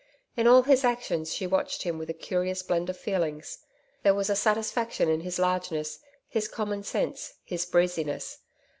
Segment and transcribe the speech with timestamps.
[0.35, 3.59] In all his actions she watched him with a curious blend of feelings.
[4.01, 8.39] There was a satisfaction in his largeness, his commonsense, his breeziness.